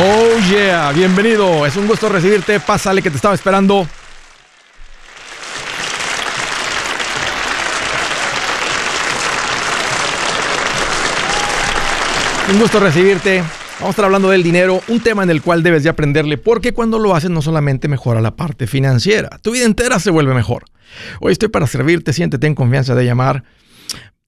[0.00, 1.66] Oh yeah, bienvenido.
[1.66, 2.60] Es un gusto recibirte.
[2.60, 3.84] Pásale que te estaba esperando.
[12.48, 13.38] Un gusto recibirte.
[13.40, 16.72] Vamos a estar hablando del dinero, un tema en el cual debes de aprenderle, porque
[16.72, 20.64] cuando lo haces no solamente mejora la parte financiera, tu vida entera se vuelve mejor.
[21.20, 23.42] Hoy estoy para servirte, siéntete en confianza de llamar.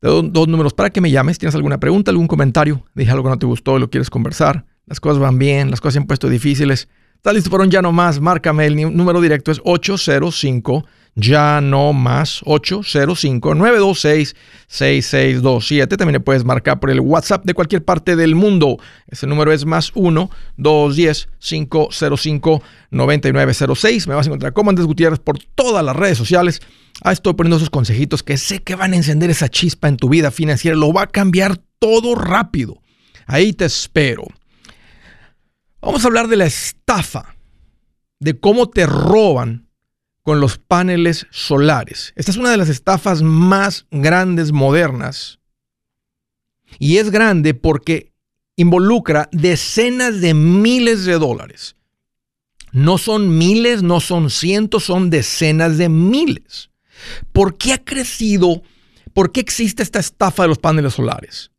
[0.01, 1.39] Te doy dos números para que me llames.
[1.39, 2.85] ¿Tienes alguna pregunta, algún comentario?
[2.97, 5.81] Dije algo que no te gustó y lo quieres conversar las cosas van bien, las
[5.81, 6.89] cosas se han puesto difíciles.
[7.15, 8.21] ¿Estás listo para un ya no más?
[8.21, 14.35] Márcame, el número directo es 805 ya no más 805 926
[14.67, 15.97] 6627.
[15.97, 18.79] También puedes marcar por el WhatsApp de cualquier parte del mundo.
[19.07, 24.09] Ese número es más 1 210 505 9906.
[24.09, 26.61] Me vas a encontrar como Andrés Gutiérrez por todas las redes sociales.
[27.03, 30.09] Ahí estoy poniendo esos consejitos que sé que van a encender esa chispa en tu
[30.09, 30.77] vida financiera.
[30.77, 32.81] Lo va a cambiar todo rápido.
[33.27, 34.25] Ahí te espero.
[35.81, 37.37] Vamos a hablar de la estafa,
[38.19, 39.69] de cómo te roban
[40.23, 42.13] con los paneles solares.
[42.17, 45.39] Esta es una de las estafas más grandes modernas.
[46.79, 48.13] Y es grande porque
[48.57, 51.77] involucra decenas de miles de dólares.
[52.73, 56.71] No son miles, no son cientos, son decenas de miles.
[57.33, 58.63] ¿Por qué ha crecido?
[59.13, 61.51] ¿Por qué existe esta estafa de los paneles solares?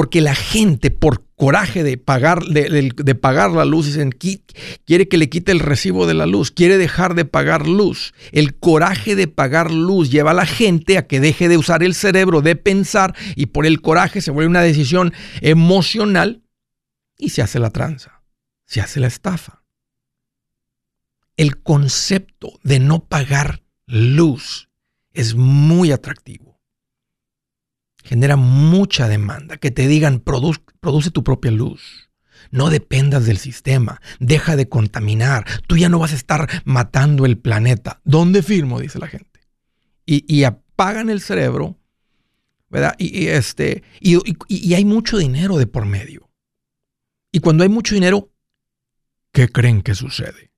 [0.00, 5.28] Porque la gente por coraje de pagar, de, pagar la luz, dicen, quiere que le
[5.28, 8.14] quite el recibo de la luz, quiere dejar de pagar luz.
[8.32, 11.94] El coraje de pagar luz lleva a la gente a que deje de usar el
[11.94, 15.12] cerebro, de pensar, y por el coraje se vuelve una decisión
[15.42, 16.44] emocional
[17.18, 18.22] y se hace la tranza,
[18.64, 19.64] se hace la estafa.
[21.36, 24.70] El concepto de no pagar luz
[25.12, 26.49] es muy atractivo
[28.10, 29.56] genera mucha demanda.
[29.56, 32.10] Que te digan, produce tu propia luz.
[32.50, 34.00] No dependas del sistema.
[34.18, 35.46] Deja de contaminar.
[35.68, 38.00] Tú ya no vas a estar matando el planeta.
[38.02, 38.80] ¿Dónde firmo?
[38.80, 39.28] Dice la gente.
[40.04, 41.78] Y, apagan el cerebro,
[42.68, 42.96] ¿verdad?
[42.98, 44.18] Y, este, y,
[44.48, 46.28] y hay mucho dinero de por medio.
[47.30, 48.32] Y cuando hay mucho dinero,
[49.30, 50.50] ¿qué creen que sucede?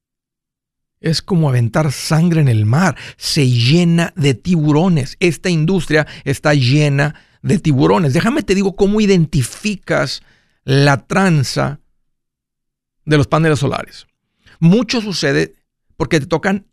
[1.00, 2.97] Es como aventar sangre en el mar.
[3.19, 5.19] Se llena de tiburones.
[5.21, 7.22] Esta industria está llena de
[7.62, 8.12] tiburones.
[8.12, 10.22] Déjame te digo cómo identificas
[10.64, 11.80] la tranza
[13.04, 14.06] de los paneles solares.
[14.60, 15.54] Mucho sucede
[15.97, 16.66] porque te tocan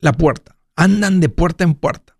[0.00, 2.16] la puerta, andan de puerta en puerta.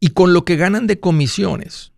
[0.00, 1.92] Y con lo que ganan de comisiones,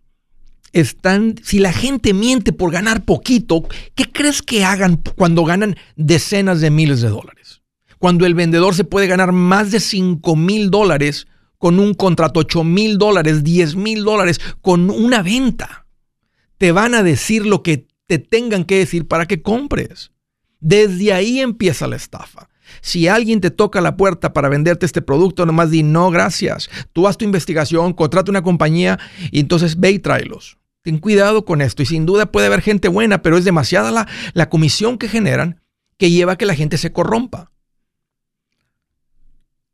[0.75, 3.63] están, si la gente miente por ganar poquito,
[3.95, 7.61] ¿qué crees que hagan cuando ganan decenas de miles de dólares?
[7.97, 11.27] Cuando el vendedor se puede ganar más de 5 mil dólares
[11.57, 15.87] con un contrato, 8 mil dólares, 10 mil dólares, con una venta.
[16.57, 20.11] Te van a decir lo que te tengan que decir para que compres.
[20.59, 22.49] Desde ahí empieza la estafa.
[22.81, 26.69] Si alguien te toca la puerta para venderte este producto, nomás di no, gracias.
[26.93, 28.99] Tú haz tu investigación, contrata una compañía
[29.31, 30.57] y entonces ve y tráelos.
[30.81, 31.81] Ten cuidado con esto.
[31.81, 35.61] Y sin duda puede haber gente buena, pero es demasiada la, la comisión que generan
[35.97, 37.51] que lleva a que la gente se corrompa.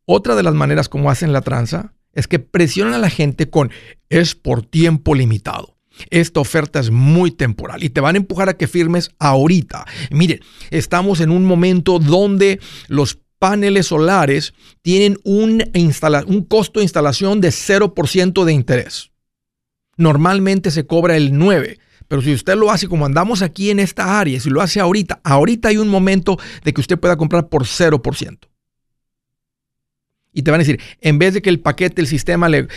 [0.04, 3.70] Otra de las maneras como hacen la tranza es que presionan a la gente con
[4.08, 5.76] es por tiempo limitado.
[6.10, 9.86] Esta oferta es muy temporal y te van a empujar a que firmes ahorita.
[10.10, 10.40] Miren,
[10.70, 15.64] estamos en un momento donde los paneles solares tienen un,
[16.48, 19.10] costo de instalación de 0% de interés.
[19.96, 21.78] Normalmente se cobra el 9%.
[22.08, 25.20] Pero si usted lo hace como andamos aquí en esta área, si lo hace ahorita,
[25.24, 28.51] ahorita hay un momento de que usted pueda comprar por 0%
[30.32, 32.68] y te van a decir, en vez de que el paquete, el sistema le,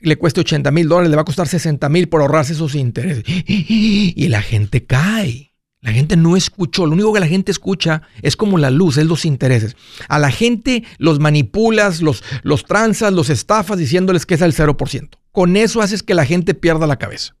[0.00, 3.24] le cueste 80 mil dólares, le va a costar 60 mil por ahorrarse esos intereses.
[3.46, 5.54] Y la gente cae.
[5.80, 6.86] La gente no escuchó.
[6.86, 9.76] Lo único que la gente escucha es como la luz, es los intereses.
[10.08, 15.10] A la gente los manipulas, los, los tranzas, los estafas diciéndoles que es el 0%.
[15.30, 17.36] Con eso haces que la gente pierda la cabeza.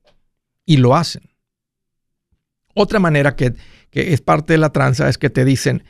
[0.66, 1.22] Y lo hacen.
[2.74, 3.54] Otra manera que,
[3.90, 5.84] que es parte de la tranza es que te dicen,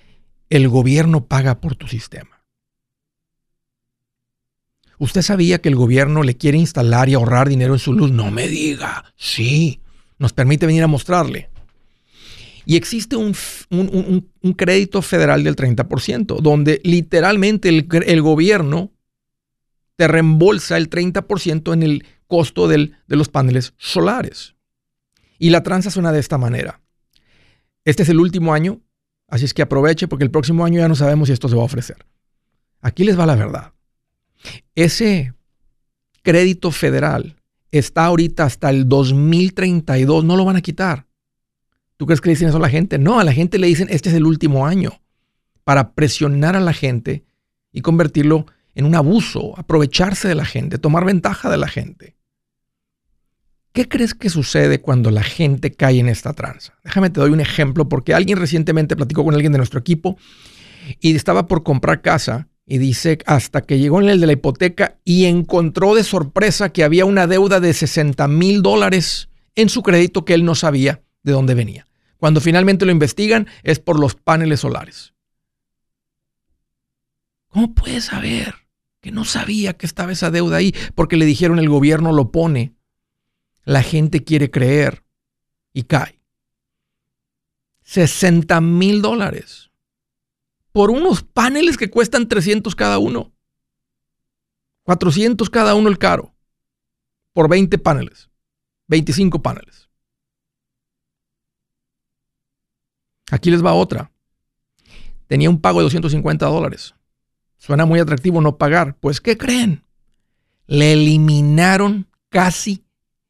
[0.48, 2.33] el gobierno paga por tu sistema.
[4.98, 8.10] ¿Usted sabía que el gobierno le quiere instalar y ahorrar dinero en su luz?
[8.12, 9.04] No me diga.
[9.16, 9.80] Sí,
[10.18, 11.50] nos permite venir a mostrarle.
[12.66, 13.34] Y existe un,
[14.56, 18.90] crédito federal del 30%, donde literalmente el, gobierno
[19.96, 24.54] te reembolsa el 30% en el costo de los paneles solares.
[25.38, 26.80] Y la tranza suena de esta manera.
[27.84, 28.80] Este es el último año,
[29.28, 31.62] así es que aproveche porque el próximo año ya no sabemos si esto se va
[31.62, 32.06] a ofrecer.
[32.80, 33.73] Aquí les va la verdad.
[34.74, 35.32] Ese
[36.22, 37.36] crédito federal
[37.70, 41.06] está ahorita hasta el 2032, no lo van a quitar.
[41.96, 42.98] ¿Tú crees que le dicen eso a la gente?
[42.98, 45.00] No, a la gente le dicen, este es el último año,
[45.64, 47.24] para presionar a la gente
[47.72, 52.16] y convertirlo en un abuso, aprovecharse de la gente, tomar ventaja de la gente.
[53.72, 56.74] ¿Qué crees que sucede cuando la gente cae en esta tranza?
[56.84, 60.16] Déjame te doy un ejemplo porque alguien recientemente platicó con alguien de nuestro equipo
[61.00, 64.98] y estaba por comprar casa y dice hasta que llegó en el de la hipoteca
[65.04, 70.24] y encontró de sorpresa que había una deuda de 60 mil dólares en su crédito
[70.24, 71.86] que él no sabía de dónde venía.
[72.16, 75.12] Cuando finalmente lo investigan es por los paneles solares.
[77.48, 78.54] ¿Cómo puede saber
[79.00, 80.74] que no sabía que estaba esa deuda ahí?
[80.94, 82.74] Porque le dijeron el gobierno lo pone.
[83.64, 85.04] La gente quiere creer
[85.72, 86.20] y cae.
[87.82, 89.70] 60 mil dólares
[90.74, 93.30] por unos paneles que cuestan 300 cada uno.
[94.82, 96.34] 400 cada uno el caro.
[97.32, 98.28] Por 20 paneles.
[98.88, 99.88] 25 paneles.
[103.30, 104.10] Aquí les va otra.
[105.28, 106.96] Tenía un pago de 250 dólares.
[107.56, 108.96] Suena muy atractivo no pagar.
[108.98, 109.84] Pues, ¿qué creen?
[110.66, 112.84] Le eliminaron casi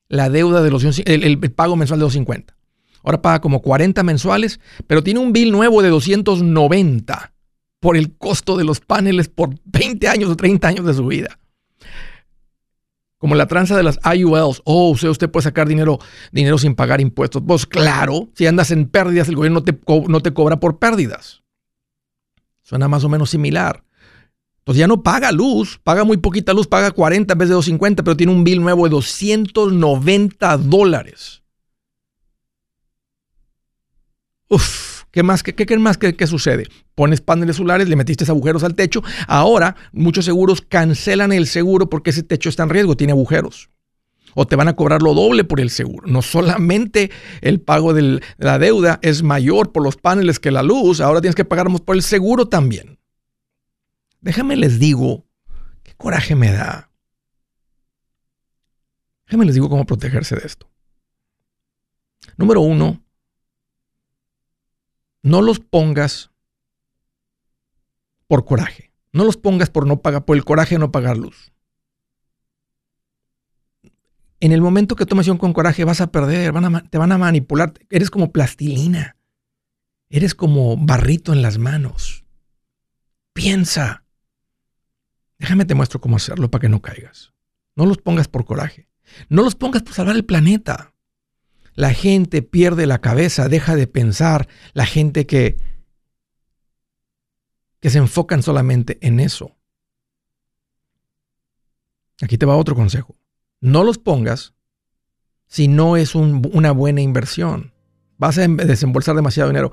[0.08, 2.56] la deuda de pago mensual de 250.
[3.02, 7.33] Ahora paga como 40 mensuales, pero tiene un bill nuevo de 290
[7.84, 11.38] por el costo de los paneles por 20 años o 30 años de su vida.
[13.18, 14.62] Como la tranza de las IULs.
[14.64, 15.98] Oh, usted, puede sacar dinero,
[16.32, 17.42] dinero sin pagar impuestos.
[17.46, 19.78] Pues claro, si andas en pérdidas, el gobierno no te,
[20.08, 21.42] no te cobra por pérdidas.
[22.62, 23.84] Suena más o menos similar.
[24.60, 28.02] Entonces ya no paga luz, paga muy poquita luz, paga 40 en vez de 250,
[28.02, 31.42] pero tiene un bill nuevo de 290 dólares.
[34.48, 36.66] Uf, ¿qué más, qué, qué, qué, sucede?
[36.96, 39.00] Pones paneles solares, le metiste agujeros al techo.
[39.28, 43.70] Ahora muchos seguros cancelan el seguro porque ese techo está en riesgo, tiene agujeros.
[44.34, 46.08] O te van a cobrar lo doble por el seguro.
[46.08, 47.12] No solamente
[47.42, 51.36] el pago de la deuda es mayor por los paneles que la luz, ahora tienes
[51.36, 52.98] que pagar por el seguro también.
[54.20, 55.28] Déjame les digo,
[55.84, 56.90] qué coraje me da.
[59.26, 60.68] Déjame les digo cómo protegerse de esto.
[62.36, 63.03] Número uno,
[65.24, 66.30] no los pongas
[68.28, 68.92] por coraje.
[69.12, 71.52] No los pongas por no pagar, por el coraje de no pagar luz.
[74.40, 76.52] En el momento que tomes acción con coraje vas a perder,
[76.90, 77.72] te van a manipular.
[77.88, 79.16] Eres como plastilina.
[80.10, 82.26] Eres como barrito en las manos.
[83.32, 84.04] Piensa.
[85.38, 87.32] Déjame te muestro cómo hacerlo para que no caigas.
[87.76, 88.88] No los pongas por coraje.
[89.30, 90.93] No los pongas por salvar el planeta.
[91.74, 94.48] La gente pierde la cabeza, deja de pensar.
[94.72, 95.56] La gente que,
[97.80, 99.56] que se enfocan solamente en eso.
[102.22, 103.16] Aquí te va otro consejo.
[103.60, 104.54] No los pongas
[105.46, 107.72] si no es una buena inversión.
[108.18, 109.72] Vas a em, desembolsar demasiado dinero.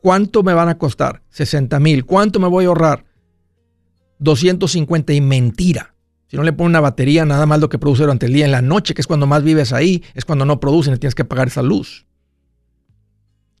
[0.00, 1.22] ¿Cuánto me van a costar?
[1.30, 2.04] 60 mil.
[2.04, 3.04] ¿Cuánto me voy a ahorrar?
[4.18, 5.91] 250 y mentira.
[6.32, 8.46] Si no le pones una batería, nada más lo que produce durante el día.
[8.46, 11.14] En la noche, que es cuando más vives ahí, es cuando no producen y tienes
[11.14, 12.06] que pagar esa luz.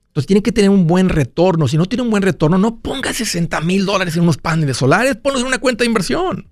[0.06, 1.68] Entonces tiene que tener un buen retorno.
[1.68, 5.16] Si no tiene un buen retorno, no pongas 60 mil dólares en unos paneles solares,
[5.16, 6.48] ponlos en una cuenta de inversión.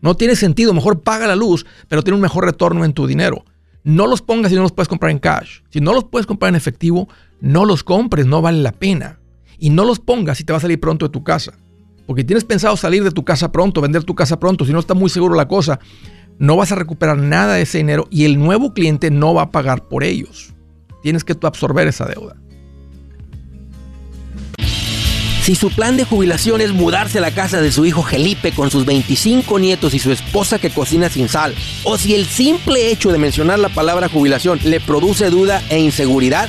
[0.00, 0.74] No tiene sentido.
[0.74, 3.44] Mejor paga la luz, pero tiene un mejor retorno en tu dinero.
[3.84, 5.60] No los pongas si no los puedes comprar en cash.
[5.70, 7.08] Si no los puedes comprar en efectivo,
[7.40, 9.20] no los compres, no vale la pena.
[9.58, 11.54] Y no los pongas si te va a salir pronto de tu casa
[12.06, 14.94] porque tienes pensado salir de tu casa pronto, vender tu casa pronto, si no está
[14.94, 15.80] muy seguro la cosa,
[16.38, 19.50] no vas a recuperar nada de ese dinero y el nuevo cliente no va a
[19.50, 20.52] pagar por ellos.
[21.02, 22.36] Tienes que tú absorber esa deuda.
[25.44, 28.70] Si su plan de jubilación es mudarse a la casa de su hijo Felipe con
[28.70, 33.12] sus 25 nietos y su esposa que cocina sin sal, o si el simple hecho
[33.12, 36.48] de mencionar la palabra jubilación le produce duda e inseguridad,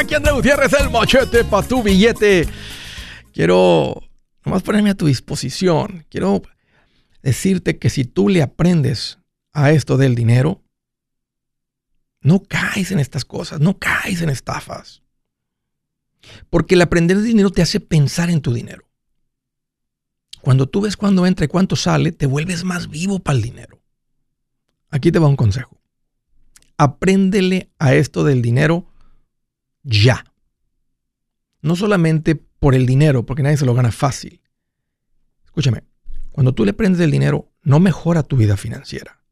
[0.00, 2.48] aquí Andrés Gutiérrez, el machete para tu billete.
[3.32, 4.02] Quiero
[4.44, 6.06] nomás ponerme a tu disposición.
[6.08, 6.42] Quiero
[7.22, 9.18] decirte que si tú le aprendes
[9.52, 10.62] a esto del dinero,
[12.22, 15.02] no caes en estas cosas, no caes en estafas.
[16.48, 18.88] Porque el aprender de dinero te hace pensar en tu dinero.
[20.40, 23.82] Cuando tú ves cuándo entra y cuánto sale, te vuelves más vivo para el dinero.
[24.88, 25.78] Aquí te va un consejo.
[26.78, 28.89] Apréndele a esto del dinero
[29.82, 30.24] ya.
[31.62, 34.40] No solamente por el dinero, porque nadie se lo gana fácil.
[35.44, 35.84] Escúchame,
[36.30, 39.22] cuando tú le aprendes el dinero, no mejora tu vida financiera.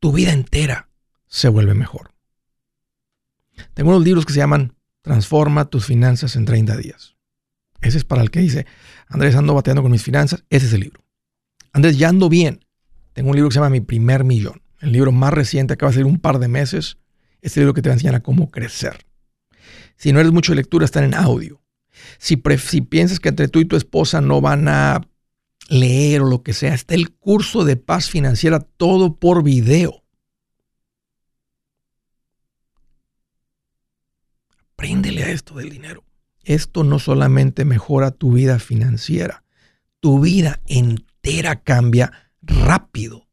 [0.00, 0.88] Tu vida entera
[1.26, 2.12] se vuelve mejor.
[3.74, 7.16] Tengo unos libros que se llaman Transforma tus finanzas en 30 días.
[7.80, 8.66] Ese es para el que dice,
[9.06, 10.44] Andrés, ando bateando con mis finanzas.
[10.50, 11.04] Ese es el libro.
[11.72, 12.64] Andrés, ya ando bien.
[13.12, 14.62] Tengo un libro que se llama Mi primer millón.
[14.80, 16.98] El libro más reciente acaba de salir un par de meses.
[17.40, 19.06] Este libro que te va a enseñar a cómo crecer.
[19.98, 21.60] Si no eres mucho de lectura, están en audio.
[22.18, 25.06] Si, piensas que entre tú y tu esposa no van a
[25.68, 30.04] leer o lo que sea, está el curso de paz financiera todo por video.
[34.74, 36.04] Apréndele a esto del dinero.
[36.44, 39.42] Esto no solamente mejora tu vida financiera,
[40.00, 43.28] tu vida entera cambia rápido.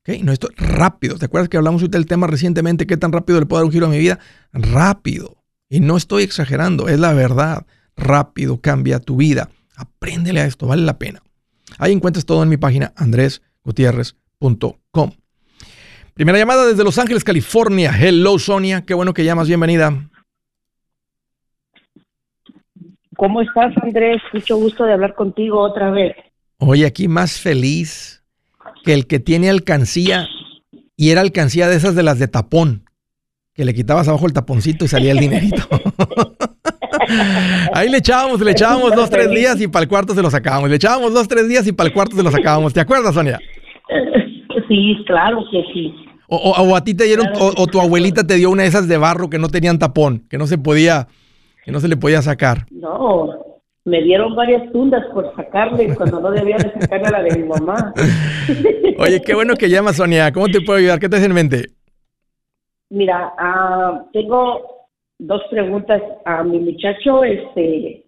[0.00, 0.22] ¿Okay?
[0.22, 1.18] No esto rápido.
[1.18, 2.86] ¿Te acuerdas que hablamos del tema recientemente?
[2.86, 4.20] ¿Qué tan rápido le puedo dar un giro a mi vida?
[4.52, 5.37] Rápido.
[5.68, 7.66] Y no estoy exagerando, es la verdad.
[7.96, 9.50] Rápido cambia tu vida.
[9.76, 11.22] Apréndele a esto, vale la pena.
[11.78, 15.12] Ahí encuentras todo en mi página andresgutierrez.com.
[16.14, 17.92] Primera llamada desde Los Ángeles, California.
[17.96, 18.84] Hello, Sonia.
[18.84, 19.46] Qué bueno que llamas.
[19.46, 20.08] Bienvenida.
[23.16, 24.22] ¿Cómo estás, Andrés?
[24.32, 26.16] Mucho gusto de hablar contigo otra vez.
[26.58, 28.24] Hoy aquí más feliz
[28.84, 30.28] que el que tiene alcancía
[30.96, 32.87] y era alcancía de esas de las de tapón
[33.58, 35.64] que le quitabas abajo el taponcito y salía el dinerito.
[37.74, 40.70] Ahí le echábamos, le echábamos dos, tres días y para el cuarto se lo sacábamos.
[40.70, 42.72] Le echábamos dos, tres días y para el cuarto se lo sacábamos.
[42.72, 43.40] ¿Te acuerdas, Sonia?
[44.68, 45.92] Sí, claro que sí.
[46.28, 49.28] O, a ti te dieron, o, tu abuelita te dio una de esas de barro
[49.28, 51.08] que no tenían tapón, que no se podía,
[51.64, 52.66] que no se le podía sacar.
[52.70, 53.28] No,
[53.84, 57.48] me dieron varias tundas por sacarle cuando no debía de sacarle a la de mi
[57.48, 57.92] mamá.
[58.98, 60.30] Oye, qué bueno que llamas, Sonia.
[60.30, 61.00] ¿Cómo te puedo ayudar?
[61.00, 61.77] ¿Qué te hace en mente?
[62.90, 64.86] Mira, uh, tengo
[65.18, 67.24] dos preguntas a mi muchacho.
[67.24, 68.04] Este,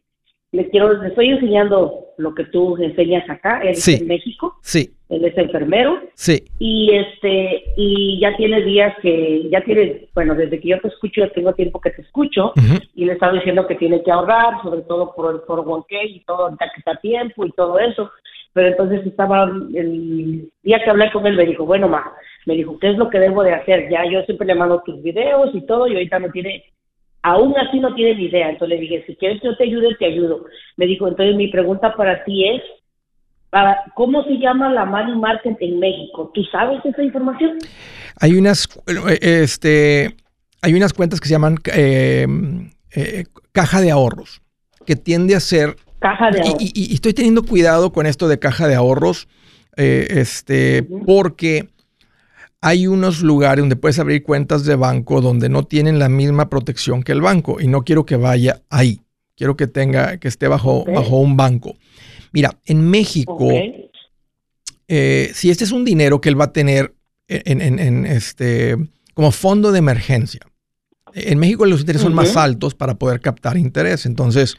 [0.53, 4.57] le quiero, le estoy enseñando lo que tú enseñas acá, él en México.
[4.63, 4.91] Sí.
[5.09, 6.01] Él es enfermero.
[6.15, 6.45] Sí.
[6.59, 11.23] Y este, y ya tiene días que, ya tiene, bueno, desde que yo te escucho,
[11.23, 12.53] ya tengo tiempo que te escucho,
[12.95, 16.51] y le estaba diciendo que tiene que ahorrar, sobre todo por el 401 y todo,
[16.51, 18.11] ya que está tiempo y todo eso.
[18.53, 22.13] Pero entonces estaba, el día que hablé con él, me dijo, bueno, ma,
[22.47, 23.89] me dijo, ¿qué es lo que debo de hacer?
[23.91, 26.65] Ya yo siempre le mando tus videos y todo, y ahorita no tiene,
[27.23, 28.51] aún así no tiene ni idea.
[28.51, 30.45] Entonces le dije, si quieres que yo te ayude, te ayudo.
[30.77, 32.63] Me dijo, entonces mi pregunta para ti es,
[33.51, 36.31] para, ¿cómo se llama la money market en México?
[36.33, 37.59] ¿Tú sabes esa información?
[38.21, 38.69] Hay unas,
[39.21, 40.15] este,
[40.63, 42.27] hay unas cuentas que se llaman eh,
[42.95, 44.41] eh, caja de ahorros,
[44.87, 45.77] que tiende a ser...
[45.99, 46.57] Caja de ahorros.
[46.61, 49.29] Y, estoy teniendo cuidado con esto de caja de ahorros,
[49.77, 51.69] eh, este, porque
[52.61, 57.03] hay unos lugares donde puedes abrir cuentas de banco donde no tienen la misma protección
[57.03, 59.01] que el banco y no quiero que vaya ahí.
[59.37, 61.75] Quiero que tenga, que esté bajo, bajo un banco.
[62.33, 63.49] Mira, en México,
[64.87, 66.95] eh, si este es un dinero que él va a tener
[67.27, 68.77] en, este,
[69.15, 70.41] como fondo de emergencia,
[71.15, 74.05] En México los intereses son más altos para poder captar interés.
[74.05, 74.57] Entonces,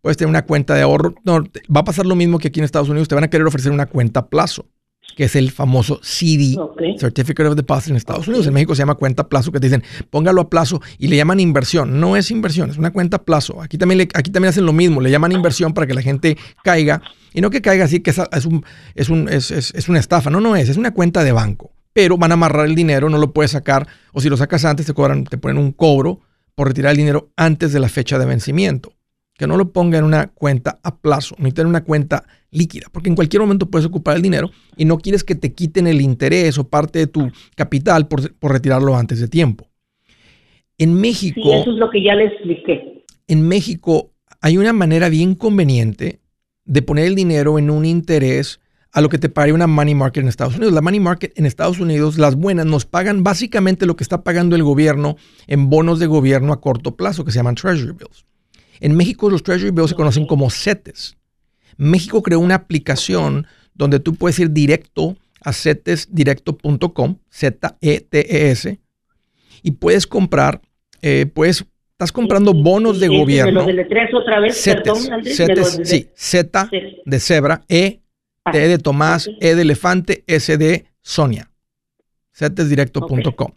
[0.00, 1.14] puedes tener una cuenta de ahorro.
[1.24, 1.44] No,
[1.74, 3.08] va a pasar lo mismo que aquí en Estados Unidos.
[3.08, 4.66] Te van a querer ofrecer una cuenta a plazo
[5.16, 6.56] que es el famoso CD,
[6.98, 8.46] Certificate of Deposit en Estados Unidos.
[8.46, 11.16] En México se llama cuenta a plazo, que te dicen, póngalo a plazo y le
[11.16, 12.00] llaman inversión.
[12.00, 13.60] No es inversión, es una cuenta a plazo.
[13.60, 17.02] Aquí también, aquí también hacen lo mismo, le llaman inversión para que la gente caiga.
[17.34, 20.30] Y no que caiga así, que es, un, es, un, es, es una estafa.
[20.30, 21.72] No, no es, es una cuenta de banco.
[21.92, 23.86] Pero van a amarrar el dinero, no lo puedes sacar.
[24.12, 26.20] O si lo sacas antes, te, cobran, te ponen un cobro
[26.54, 28.94] por retirar el dinero antes de la fecha de vencimiento
[29.42, 33.08] que no lo ponga en una cuenta a plazo, ni en una cuenta líquida, porque
[33.08, 36.58] en cualquier momento puedes ocupar el dinero y no quieres que te quiten el interés
[36.58, 39.66] o parte de tu capital por, retirarlo antes de tiempo.
[40.78, 41.40] En México...
[41.42, 43.04] Sí, eso es lo que ya le expliqué.
[43.26, 46.20] En México hay una manera bien conveniente
[46.64, 48.60] de poner el dinero en un interés
[48.92, 50.74] a lo que te pague una money market en Estados Unidos.
[50.74, 54.54] La money market en Estados Unidos, las buenas, nos pagan básicamente lo que está pagando
[54.54, 55.16] el gobierno
[55.46, 58.26] en bonos de gobierno a corto plazo, que se llaman treasury bills.
[58.80, 61.16] En México los Treasury Bills se conocen como CETES.
[61.76, 68.78] México creó una aplicación donde tú puedes ir directo a cetesdirecto.com, Z-E-T-E-S,
[69.62, 70.60] y puedes comprar,
[71.00, 73.64] eh, pues, estás comprando bonos de gobierno.
[73.64, 74.56] ¿Me lo otra vez?
[74.60, 76.68] CETES, CETES sí, Z
[77.04, 78.00] de cebra, E,
[78.50, 81.50] T de Tomás, E de elefante, S de Sonia.
[82.32, 83.52] cetesdirecto.com.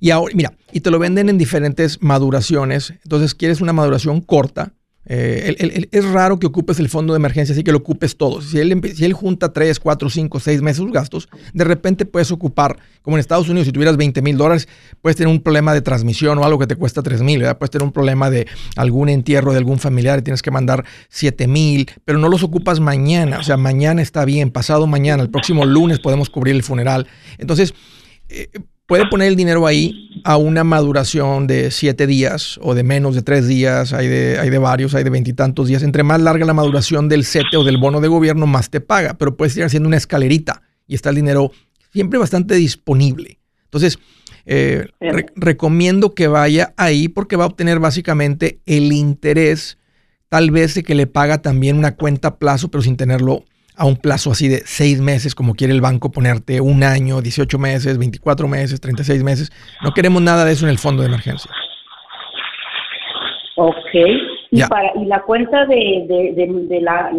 [0.00, 2.92] Y ahora, mira, y te lo venden en diferentes maduraciones.
[3.02, 4.72] Entonces, quieres una maduración corta.
[5.08, 8.42] Eh, es raro que ocupes el fondo de emergencia, así que lo ocupes todo.
[8.42, 12.32] Si él, si él junta 3, 4, 5, 6 meses sus gastos, de repente puedes
[12.32, 14.68] ocupar, como en Estados Unidos, si tuvieras 20 mil dólares,
[15.00, 17.84] puedes tener un problema de transmisión o algo que te cuesta 3 mil, puedes tener
[17.84, 22.18] un problema de algún entierro de algún familiar y tienes que mandar 7 mil, pero
[22.18, 26.30] no los ocupas mañana, o sea, mañana está bien, pasado mañana, el próximo lunes podemos
[26.30, 27.06] cubrir el funeral.
[27.38, 27.74] Entonces,
[28.28, 28.48] eh,
[28.86, 33.22] puede poner el dinero ahí a una maduración de siete días o de menos de
[33.22, 35.82] tres días, hay de, hay de varios, hay de veintitantos días.
[35.82, 39.14] Entre más larga la maduración del CETE o del bono de gobierno, más te paga,
[39.18, 41.50] pero puedes ir haciendo una escalerita y está el dinero
[41.92, 43.38] siempre bastante disponible.
[43.64, 43.98] Entonces,
[44.46, 44.86] eh,
[45.34, 49.78] recomiendo que vaya ahí porque va a obtener básicamente el interés,
[50.28, 53.44] tal vez de que le paga también una cuenta a plazo, pero sin tenerlo
[53.76, 57.58] a un plazo así de seis meses, como quiere el banco ponerte un año, 18
[57.58, 59.52] meses, 24 meses, 36 meses.
[59.82, 61.50] No queremos nada de eso en el fondo de emergencia.
[63.56, 63.94] Ok.
[64.50, 67.10] Y, para, y la cuenta de, de, la,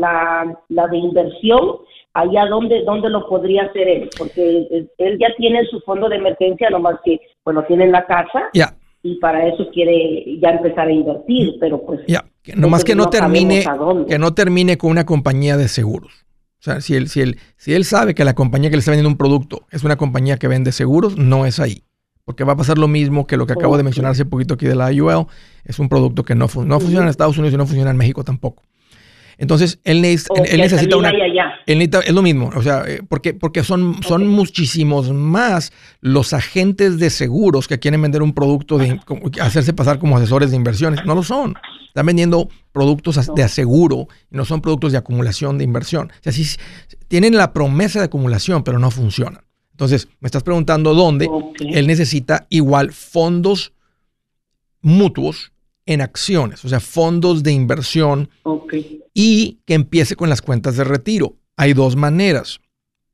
[0.70, 1.78] la, de inversión,
[2.14, 6.70] allá dónde, dónde lo podría hacer él, porque él ya tiene su fondo de emergencia,
[6.70, 8.50] nomás que, bueno, tiene en la casa.
[8.54, 8.74] Ya.
[9.04, 12.02] Y para eso quiere ya empezar a invertir, pero pues.
[12.08, 13.64] Ya, nomás que no termine,
[14.08, 16.27] que no termine con una compañía de seguros.
[16.68, 18.92] O sea, si él, si, él, si él sabe que la compañía que le está
[18.92, 21.84] vendiendo un producto es una compañía que vende seguros, no es ahí.
[22.26, 24.66] Porque va a pasar lo mismo que lo que acabo de mencionar hace poquito aquí
[24.66, 25.28] de la IUL.
[25.64, 28.26] Es un producto que no, no funciona en Estados Unidos y no funciona en México
[28.26, 28.64] tampoco.
[29.38, 31.14] Entonces, él, necesita una...
[31.68, 37.12] es lo mismo, o sea, eh, porque, porque son, son muchísimos más los agentes de
[37.12, 39.00] seguros que quieren vender un producto, de
[39.40, 41.06] hacerse pasar como asesores de inversiones.
[41.06, 41.54] No lo son.
[41.98, 46.12] Están vendiendo productos de aseguro no son productos de acumulación de inversión.
[46.12, 46.46] O sea, sí,
[47.08, 49.44] tienen la promesa de acumulación, pero no funcionan.
[49.72, 51.28] Entonces, me estás preguntando dónde.
[51.60, 53.74] Él necesita igual fondos
[54.80, 55.54] mutuos
[55.88, 58.30] en acciones, o sea, fondos de inversión
[59.16, 61.34] y que empiece con las cuentas de retiro.
[61.56, 62.60] Hay dos maneras.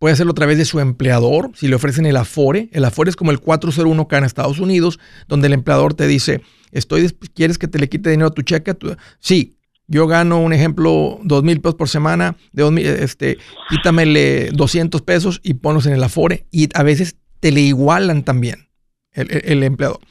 [0.03, 2.67] Puede hacerlo a través de su empleador, si le ofrecen el Afore.
[2.73, 6.41] El Afore es como el 401k en Estados Unidos, donde el empleador te dice,
[6.73, 8.75] Estoy, ¿quieres que te le quite dinero a tu cheque?
[9.21, 9.55] sí,
[9.87, 13.37] yo gano, un ejemplo, dos mil pesos por semana, de este,
[13.69, 16.47] quítamele 200 pesos y ponlos en el Afore.
[16.51, 18.67] Y a veces te le igualan también
[19.13, 20.01] el empleador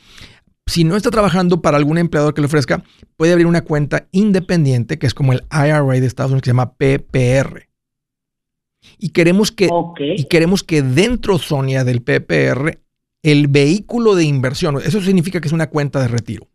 [0.64, 2.83] si no está trabajando para algún empleador que le ofrezca,
[3.18, 6.52] puede abrir una cuenta independiente que es como el IRA de Estados Unidos que se
[6.52, 7.71] llama PPR.
[8.98, 9.68] Y queremos que,
[10.16, 12.78] y queremos que dentro, Sonia, del PPR,
[13.22, 16.48] el vehículo de inversión, eso significa que es una cuenta de retiro.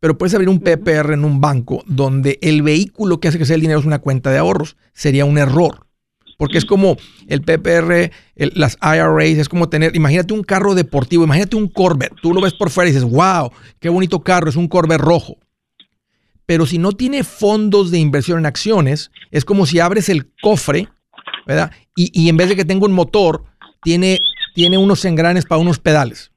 [0.00, 3.56] Pero puedes abrir un PPR en un banco donde el vehículo que hace que sea
[3.56, 4.76] el dinero es una cuenta de ahorros.
[4.92, 5.86] Sería un error
[6.36, 6.96] porque es como
[7.28, 8.10] el PPR,
[8.54, 12.54] las IRAs, es como tener, imagínate un carro deportivo, imagínate un Corvette, tú lo ves
[12.54, 15.38] por fuera y dices, wow, qué bonito carro, es un Corvette rojo.
[16.44, 20.88] Pero si no tiene fondos de inversión en acciones, es como si abres el cofre,
[21.46, 21.70] ¿verdad?
[21.94, 23.44] Y, en vez de que tenga un motor,
[23.82, 24.20] tiene,
[24.54, 26.32] tiene unos engranes para unos pedales.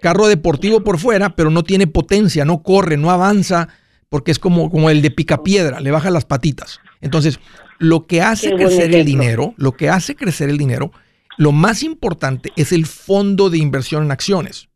[0.00, 3.68] Carro deportivo por fuera, pero no tiene potencia, no corre, no avanza,
[4.08, 6.80] porque es como, como el de picapiedra, le baja las patitas.
[7.00, 7.38] Entonces,
[7.78, 10.90] lo que hace crecer el dinero, lo que hace crecer el dinero,
[11.36, 14.68] lo más importante es el fondo de inversión en acciones.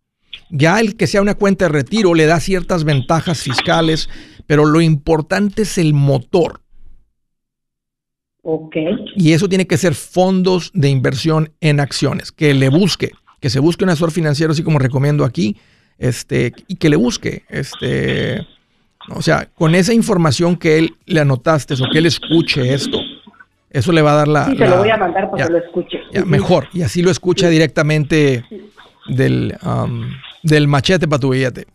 [0.51, 4.09] Ya el que sea una cuenta de retiro le da ciertas ventajas fiscales,
[4.47, 6.64] pero lo importante es el motor.
[8.45, 8.77] Ok.
[9.17, 13.59] Y eso tiene que ser fondos de inversión en acciones, que le busque, que se
[13.59, 15.57] busque un asesor financiero, así como recomiendo aquí,
[15.99, 18.47] este, y que le busque, este,
[19.09, 22.99] o sea, con esa información que él le anotaste o que él escuche esto,
[23.71, 24.45] eso le va a dar la...
[24.47, 26.01] Sí, se lo voy a mandar para que lo escuche.
[26.27, 28.45] mejor, y así lo escucha directamente
[29.09, 30.11] del, um,
[30.43, 31.67] del machete para tu billete.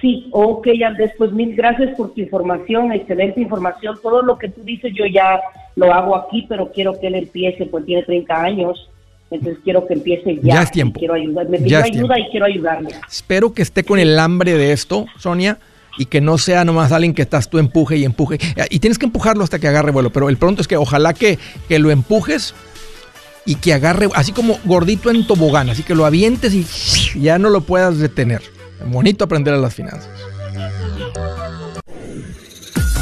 [0.00, 3.98] Sí, ok, Andrés, pues mil gracias por tu información, excelente información.
[4.00, 5.40] Todo lo que tú dices yo ya
[5.74, 8.90] lo hago aquí, pero quiero que él empiece, pues tiene 30 años,
[9.30, 10.54] entonces quiero que empiece ya.
[10.54, 10.98] Ya es tiempo.
[10.98, 12.90] Quiero ayudar, me pidió ayuda y quiero ayudarle.
[13.08, 15.58] Espero que esté con el hambre de esto, Sonia,
[15.98, 18.38] y que no sea nomás alguien que estás tú empuje y empuje.
[18.70, 21.40] Y tienes que empujarlo hasta que agarre vuelo, pero el pronto es que ojalá que,
[21.68, 22.54] que lo empujes
[23.44, 27.50] y que agarre, así como gordito en tobogán, así que lo avientes y ya no
[27.50, 28.57] lo puedas detener.
[28.88, 30.08] Bonito aprender a las finanzas.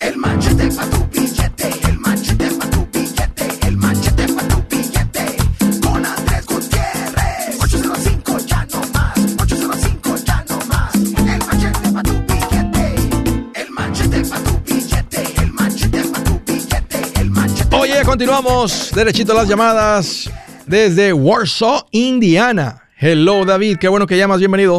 [0.00, 5.36] El manchete para tu billete, el manchete para tu billete, el manchete para tu billete.
[5.82, 7.60] Con Andrés Gutiérrez.
[7.62, 10.94] 805 ya no más, 805 ya no más.
[10.94, 17.20] El manchete para tu billete, el manchete para tu billete, el manchete para tu billete,
[17.20, 17.76] el manchete.
[17.76, 20.32] Oye, continuamos derechito las llamadas
[20.66, 22.88] desde Warsaw, Indiana.
[22.96, 24.78] Hello David, qué bueno que llamas, bienvenido.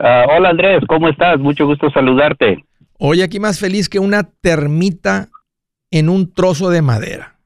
[0.00, 1.38] Uh, hola Andrés, ¿cómo estás?
[1.38, 2.64] Mucho gusto saludarte.
[2.98, 5.28] Hoy aquí más feliz que una termita
[5.90, 7.38] en un trozo de madera.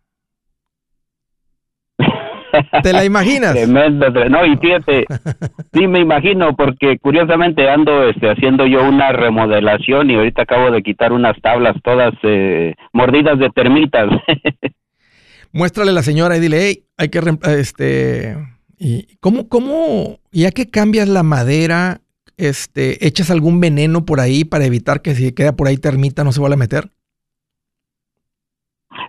[2.83, 3.53] ¿Te la imaginas?
[3.55, 5.05] Tremendo, no, y fíjate,
[5.73, 10.83] sí me imagino, porque curiosamente ando este, haciendo yo una remodelación y ahorita acabo de
[10.83, 14.09] quitar unas tablas todas eh, mordidas de termitas.
[15.53, 17.21] Muéstrale a la señora y dile, hey, hay que,
[17.59, 18.37] este,
[18.79, 22.01] y ¿cómo, cómo, ya que cambias la madera,
[22.37, 26.33] este, echas algún veneno por ahí para evitar que si queda por ahí termita no
[26.33, 26.91] se vuelva a meter?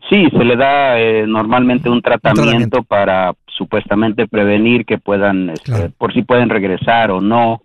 [0.10, 6.14] Sí, se le da eh, normalmente un tratamiento, para supuestamente prevenir que puedan, este, por
[6.14, 7.64] si pueden regresar o no.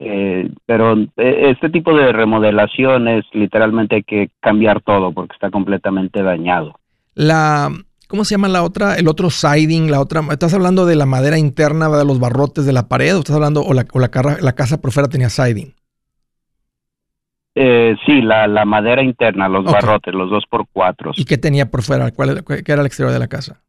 [0.00, 5.50] Eh, pero eh, este tipo de remodelación es literalmente hay que cambiar todo porque está
[5.50, 6.78] completamente dañado.
[7.14, 7.70] La,
[8.14, 8.94] ¿Cómo se llama la otra?
[8.94, 10.22] El otro siding, la otra.
[10.30, 13.64] ¿Estás hablando de la madera interna de los barrotes de la pared o estás hablando
[13.64, 14.08] o la, o la,
[14.40, 15.74] la casa por fuera tenía siding?
[17.56, 21.10] Eh, sí, la, la, madera interna, los barrotes, los dos por cuatro.
[21.16, 22.08] ¿Y qué tenía por fuera?
[22.12, 23.60] ¿Cuál, ¿Qué era el exterior de la casa?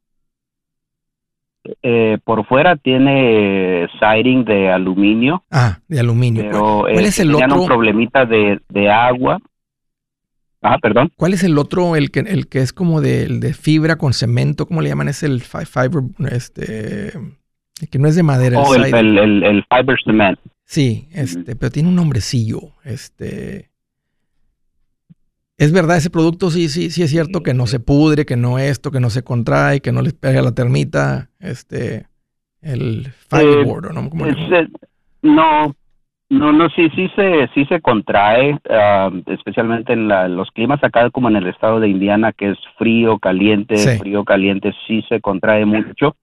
[1.82, 5.44] Eh, por fuera tiene siding de aluminio.
[5.50, 6.44] Ah, de aluminio.
[6.44, 7.62] Pero ¿Cuál, es el otro?
[7.62, 9.40] un problemita de, de agua
[10.68, 11.12] Ah, perdón.
[11.16, 14.66] ¿Cuál es el otro, el que, el que es como de, de fibra con cemento?
[14.66, 15.10] ¿Cómo le llaman?
[15.10, 16.02] Es el fiber,
[16.32, 17.14] este,
[17.92, 18.60] que no es de madera.
[18.60, 20.40] Oh, el, el, el, fiber cement.
[20.64, 22.62] Sí, este, pero tiene un nombrecillo.
[22.84, 23.70] Este.
[25.58, 28.58] Es verdad, ese producto sí, sí, sí es cierto que no se pudre, que no
[28.58, 31.30] esto, que no se contrae, que no les pega la termita.
[31.40, 32.08] Este,
[32.62, 34.10] el fiberboard, ¿no?
[35.22, 35.76] no,
[36.36, 41.30] no, no, sí, sí se, sí se contrae, ah, especialmente en los climas acá como
[41.30, 46.16] en el estado de Indiana, que es frío, caliente, frío, caliente, sí se contrae mucho,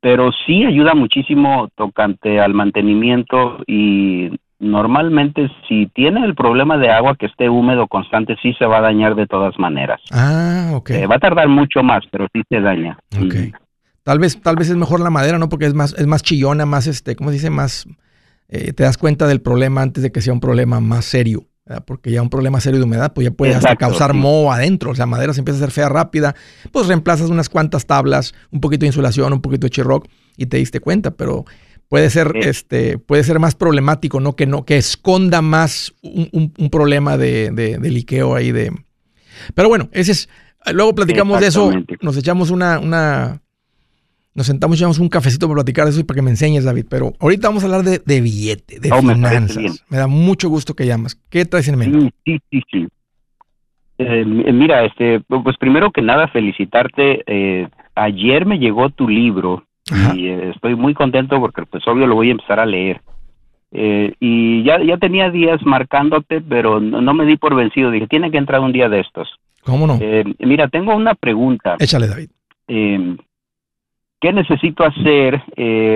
[0.00, 7.16] pero sí ayuda muchísimo tocante al mantenimiento y normalmente si tiene el problema de agua
[7.16, 10.00] que esté húmedo constante, sí se va a dañar de todas maneras.
[10.10, 10.90] Ah, ok.
[10.90, 12.98] Eh, va a tardar mucho más, pero sí se daña.
[13.16, 13.54] Ok.
[14.04, 15.48] Tal vez, tal vez es mejor la madera, ¿no?
[15.48, 17.50] Porque es más, es más chillona, más, este, ¿cómo se dice?
[17.50, 17.86] Más
[18.54, 21.48] eh, te das cuenta del problema antes de que sea un problema más serio.
[21.86, 24.90] Porque ya un problema serio de humedad, pues ya puede hasta causar moho adentro.
[24.90, 26.34] O sea, madera se empieza a hacer fea rápida.
[26.70, 30.58] Pues reemplazas unas cuantas tablas, un poquito de insulación, un poquito de chirroc y te
[30.58, 31.12] diste cuenta.
[31.12, 31.46] Pero
[31.88, 34.34] puede ser, este, puede ser más problemático, ¿no?
[34.34, 38.70] Que no, que esconda más un, problema de, de, liqueo ahí de.
[39.54, 40.28] Pero bueno, ese es.
[40.72, 41.70] Luego platicamos de eso.
[42.02, 43.41] Nos echamos una, una.
[44.34, 46.64] Nos sentamos y echamos un cafecito para platicar de eso y para que me enseñes,
[46.64, 46.86] David.
[46.88, 49.84] Pero ahorita vamos a hablar de, de billete, de finanzas.
[49.90, 51.16] Me, da mucho gusto que llamas.
[51.28, 52.12] ¿Qué traes en mente?
[52.24, 52.88] Sí, sí, sí.
[53.98, 57.22] Eh, mira, este, pues primero que nada felicitarte.
[57.26, 59.64] Eh, ayer me llegó tu libro
[60.14, 63.02] y eh, estoy muy contento porque pues obvio lo voy a empezar a leer.
[63.70, 67.90] Eh, y ya, ya tenía días marcándote, pero no, me di por vencido.
[67.90, 69.28] Dije, tiene que entrar un día de estos.
[69.62, 69.98] ¿Cómo no?
[70.00, 71.76] Eh, mira, tengo una pregunta.
[71.78, 72.30] Échale, David.
[74.22, 75.42] ¿Qué necesito hacer?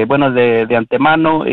[0.07, 1.45] bueno, de, de antemano,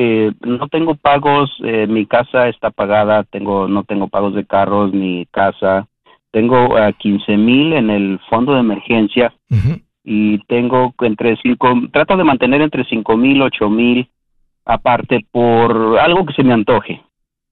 [0.41, 1.55] no tengo pagos,
[1.87, 5.87] mi casa está pagada, tengo, no tengo pagos de carros ni casa.
[6.31, 9.31] Tengo a 15 mil en el fondo de emergencia
[10.03, 14.09] y tengo entre cinco, trato de mantener entre cinco mil, ocho mil
[14.65, 17.01] aparte por algo que se me antoje.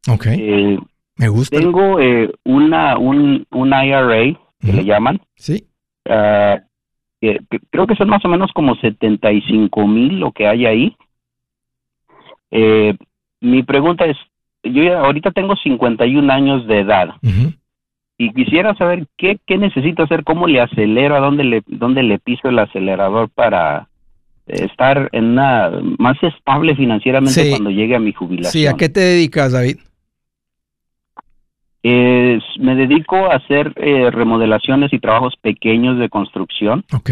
[0.09, 0.25] Ok.
[0.27, 0.77] Eh,
[1.17, 1.57] me gusta.
[1.57, 5.21] Tengo eh, una, un, un IRA que le llaman.
[5.35, 5.63] Sí.
[7.69, 10.97] Creo que son más o menos como 75 mil lo que hay ahí.
[12.49, 12.95] Eh,
[13.39, 14.17] mi pregunta es,
[14.63, 17.15] yo ya ahorita tengo 51 años de edad
[18.17, 22.19] y quisiera saber qué, qué necesito hacer, cómo le acelero, a dónde le, dónde le
[22.19, 23.87] piso el acelerador para
[24.45, 28.51] estar en una más estable financieramente cuando llegue a mi jubilación.
[28.51, 29.77] Sí, ¿a qué te dedicas, David?
[31.83, 36.85] Me dedico a hacer eh, remodelaciones y trabajos pequeños de construcción.
[36.93, 37.11] Ok.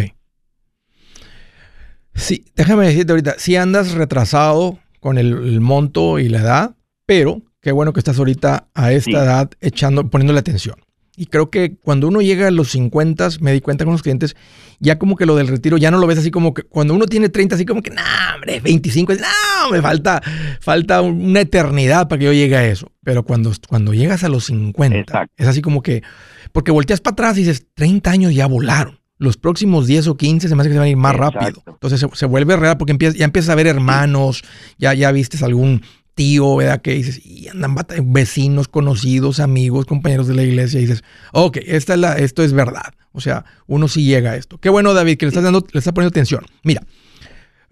[2.13, 7.71] Sí, déjame decirte ahorita, si andas retrasado con el, monto y la edad, pero qué
[7.71, 10.75] bueno que estás ahorita a esta edad echando, poniéndole atención.
[11.15, 14.35] Y creo que cuando uno llega a los 50, me di cuenta con los clientes,
[14.79, 17.05] ya como que lo del retiro ya no lo ves así como que cuando uno
[17.05, 18.01] tiene 30, así como que, no,
[18.33, 20.21] hombre, 25, no, me falta,
[20.61, 22.91] falta una eternidad para que yo llegue a eso.
[23.03, 26.03] Pero cuando, cuando llegas a los 50, es así como que,
[26.51, 28.99] porque volteas para atrás y dices, 30 años ya volaron.
[29.17, 31.61] Los próximos 10 o 15 se me hace que se van a ir más rápido.
[31.67, 34.43] Entonces se, vuelve real porque ya empiezas a ver hermanos,
[34.77, 35.81] ya, ya vistes algún
[36.19, 36.81] tío, ¿verdad?
[36.81, 41.93] Que dices, y andan vecinos, conocidos, amigos, compañeros de la iglesia, y dices, ok, esta
[41.93, 42.93] es la, esto es verdad.
[43.11, 44.57] O sea, uno sí llega a esto.
[44.59, 46.45] Qué bueno, David, que le estás dando, le estás poniendo atención.
[46.63, 46.81] Mira,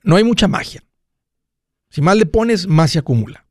[0.04, 0.84] no hay mucha magia.
[1.89, 3.45] Si más le pones, más se acumula.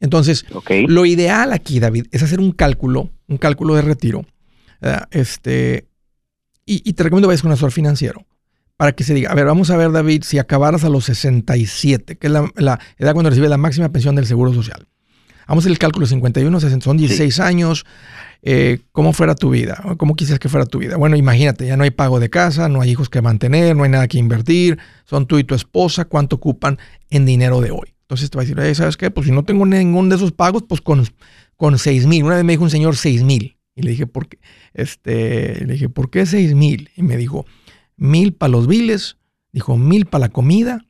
[0.00, 0.46] Entonces,
[0.86, 4.24] lo ideal aquí, David, es hacer un cálculo, un cálculo de retiro.
[5.10, 5.88] Este,
[6.64, 8.26] y, te recomiendo que vayas con un asesor financiero
[8.76, 12.16] para que se diga, a ver, vamos a ver, David, si acabaras a los 67,
[12.16, 14.86] que es la, edad cuando recibes la máxima pensión del Seguro Social.
[15.48, 17.86] Vamos a hacer el cálculo 51, son 16 años.
[18.42, 19.82] Eh, ¿Cómo fuera tu vida?
[19.96, 20.98] ¿Cómo quisieras que fuera tu vida?
[20.98, 23.90] Bueno, imagínate, ya no hay pago de casa, no hay hijos que mantener, no hay
[23.90, 27.94] nada que invertir, son tú y tu esposa, ¿cuánto ocupan en dinero de hoy?
[28.02, 29.10] Entonces te va a decir, ¿sabes qué?
[29.10, 31.06] Pues si no tengo ningún de esos pagos, pues con,
[31.56, 32.24] con 6 mil.
[32.24, 33.56] Una vez me dijo un señor 6 mil.
[33.74, 34.38] Y le dije, ¿por qué?
[34.74, 36.90] Este, le dije, ¿por qué 6 mil?
[36.94, 37.46] Y me dijo,
[37.96, 39.16] mil para los biles,
[39.52, 40.84] dijo mil para la comida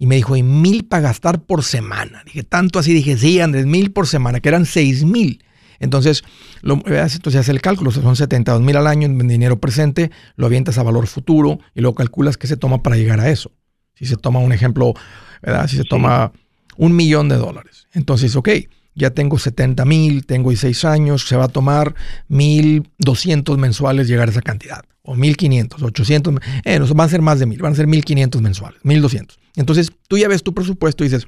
[0.00, 2.22] y me dijo, y mil para gastar por semana.
[2.24, 5.44] Dije, tanto así, dije, sí, Andrés, mil por semana, que eran seis mil.
[5.78, 6.24] Entonces,
[6.62, 10.78] lo, entonces hace el cálculo, son 72 mil al año en dinero presente, lo avientas
[10.78, 13.52] a valor futuro y luego calculas qué se toma para llegar a eso.
[13.94, 14.94] Si se toma un ejemplo,
[15.42, 15.68] ¿verdad?
[15.68, 16.32] Si se toma
[16.78, 17.86] un millón de dólares.
[17.92, 18.48] Entonces, ok,
[18.94, 21.94] ya tengo 70 mil, tengo 16 años, se va a tomar
[22.30, 26.34] 1.200 mensuales llegar a esa cantidad o 1500, 800,
[26.64, 29.39] eh, no, van a ser más de 1000, van a ser 1500 mensuales, 1200.
[29.56, 31.26] Entonces tú ya ves tu presupuesto y dices,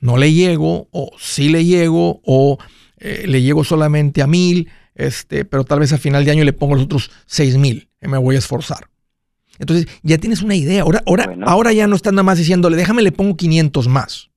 [0.00, 2.58] no le llego, o sí le llego, o
[2.98, 6.52] eh, le llego solamente a 1000, este, pero tal vez a final de año le
[6.52, 8.88] pongo los otros 6000 y me voy a esforzar.
[9.58, 10.82] Entonces ya tienes una idea.
[10.82, 14.30] Ahora, ahora, ahora ya no están nada más diciéndole, déjame le pongo 500 más.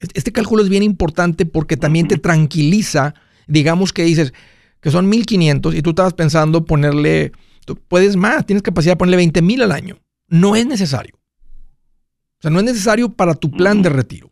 [0.00, 3.14] Este cálculo es bien importante porque también te tranquiliza,
[3.46, 4.34] digamos que dices
[4.80, 7.32] que son 1500 y tú estabas pensando ponerle
[7.64, 9.98] Tú puedes más, tienes capacidad de ponerle 20 mil al año.
[10.28, 11.18] No es necesario.
[12.44, 14.30] O sea, no es necesario para tu plan de retiro.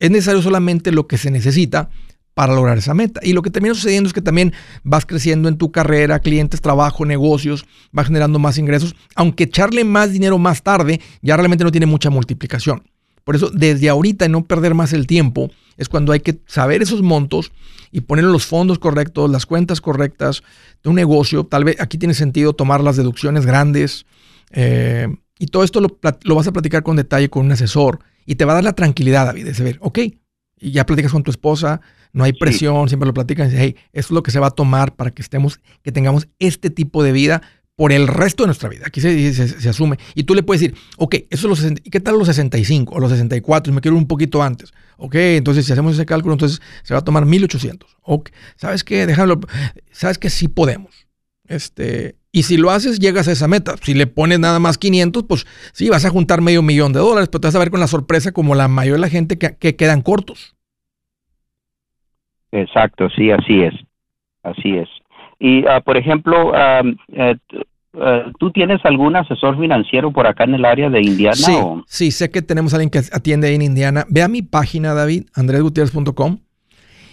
[0.00, 1.90] Es necesario solamente lo que se necesita
[2.34, 3.20] para lograr esa meta.
[3.22, 7.06] Y lo que termina sucediendo es que también vas creciendo en tu carrera, clientes, trabajo,
[7.06, 11.86] negocios, vas generando más ingresos, aunque echarle más dinero más tarde ya realmente no tiene
[11.86, 12.82] mucha multiplicación.
[13.22, 16.82] Por eso, desde ahorita y no perder más el tiempo, es cuando hay que saber
[16.82, 17.52] esos montos
[17.92, 20.42] y poner los fondos correctos, las cuentas correctas
[20.82, 21.44] de un negocio.
[21.44, 24.04] Tal vez aquí tiene sentido tomar las deducciones grandes.
[24.50, 25.06] Eh,
[25.38, 25.98] y todo esto lo,
[26.34, 29.26] vas a platicar con detalle con un asesor y te va a dar la tranquilidad,
[29.26, 29.98] David, de saber, ok,
[30.58, 31.80] y ya platicas con tu esposa,
[32.12, 34.48] no hay presión, siempre lo platican y dices, hey, esto es lo que se va
[34.48, 37.42] a tomar para que estemos, que tengamos este tipo de vida
[37.76, 38.84] por el resto de nuestra vida.
[38.86, 39.98] Aquí se, se, asume.
[40.14, 43.10] Y tú le puedes decir, ok, eso es los ¿qué tal los 65 o los
[43.10, 43.72] 64?
[43.72, 44.72] Me quiero un poquito antes.
[44.96, 47.98] Ok, entonces si hacemos ese cálculo, entonces se va a tomar 1800.
[48.02, 49.06] Ok, ¿sabes qué?
[49.06, 49.40] Déjalo.
[49.92, 51.06] ¿Sabes que Sí podemos.
[51.48, 53.76] Este, y si lo haces, llegas a esa meta.
[53.80, 57.30] Si le pones nada más 500, pues sí, vas a juntar medio millón de dólares,
[57.32, 59.74] pero te vas a ver con la sorpresa como la mayoría de la gente que,
[59.74, 60.54] quedan cortos.
[62.52, 63.72] Exacto, sí, así es.
[64.42, 64.86] Así es.
[65.38, 67.36] Y, ah, por ejemplo, eh, eh,
[68.38, 71.36] ¿tú tienes algún asesor financiero por acá en el área de Indiana?
[71.36, 74.04] Sí, sí, sé que tenemos a alguien que atiende ahí en Indiana.
[74.10, 76.40] Ve a mi página, David, andresgutierrez.com,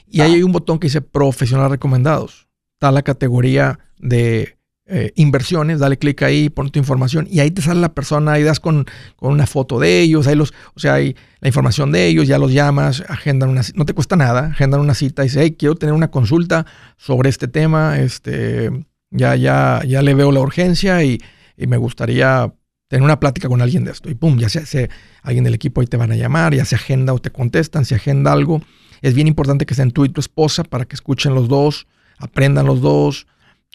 [0.06, 0.36] y ahí ah.
[0.36, 2.50] hay un botón que dice profesional recomendados.
[2.74, 7.62] Está la categoría de eh, inversiones, dale clic ahí, pon tu información y ahí te
[7.62, 8.86] sale la persona, ahí das con,
[9.22, 12.52] una foto de ellos, ahí los, o sea, hay la información de ellos, ya los
[12.52, 15.94] llamas, agendan una, no te cuesta nada, agendan una cita y dice, hey, quiero tener
[15.94, 16.66] una consulta
[16.98, 18.72] sobre este tema, este,
[19.10, 21.20] ya, ya, ya le veo la urgencia y,
[21.56, 22.52] me gustaría
[22.90, 24.10] tener una plática con alguien de esto.
[24.10, 24.90] Y pum, ya se,
[25.22, 27.96] alguien del equipo ahí te van a llamar, ya se agenda o te contestan, se
[27.96, 28.62] agenda algo.
[29.02, 32.66] Es bien importante que estén tú y tu esposa para que escuchen los dos, aprendan
[32.66, 33.28] los dos,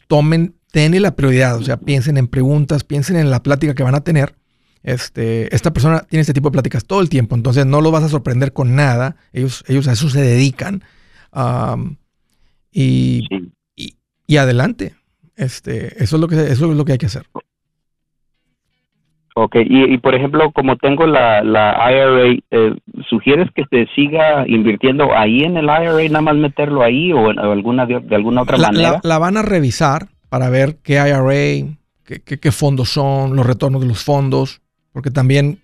[0.08, 3.94] tomen tiene la prioridad, o sea, piensen en preguntas, piensen en la plática que van
[3.94, 4.34] a tener.
[4.82, 8.04] Este, esta persona tiene este tipo de pláticas todo el tiempo, entonces no lo vas
[8.04, 9.16] a sorprender con nada.
[9.32, 10.82] Ellos, ellos a eso se dedican.
[12.72, 13.26] y,
[13.76, 14.94] y, adelante.
[15.36, 17.26] Este, eso es lo que eso es lo que hay que hacer.
[19.40, 22.74] Ok, y, por ejemplo, como tengo la, la IRA, eh,
[23.08, 27.38] ¿sugieres que se siga invirtiendo ahí en el IRA, nada más meterlo ahí o, en,
[27.38, 29.00] alguna de, alguna otra manera?
[29.00, 34.02] la, van a revisar para ver qué IRA, qué, fondos son, los retornos de los
[34.02, 34.60] fondos,
[34.92, 35.62] porque también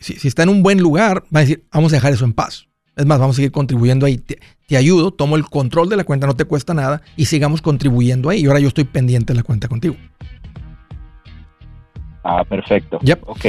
[0.00, 2.66] si, está en un buen lugar, va a decir, vamos a dejar eso en paz.
[2.96, 4.18] Es más, vamos a seguir contribuyendo ahí.
[4.18, 4.38] Te,
[4.76, 8.40] ayudo, tomo el control de la cuenta, no te cuesta nada y sigamos contribuyendo ahí.
[8.40, 9.96] Y ahora yo estoy pendiente de la cuenta contigo.
[12.22, 12.98] Ah, perfecto.
[13.02, 13.22] Yep.
[13.26, 13.44] Ok.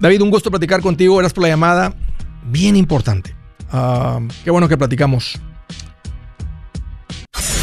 [0.00, 1.16] David, un gusto platicar contigo.
[1.16, 1.94] Gracias por la llamada.
[2.46, 3.34] Bien importante.
[3.70, 5.38] Ah, qué bueno que platicamos.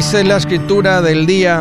[0.00, 1.60] Dice la escritura del día,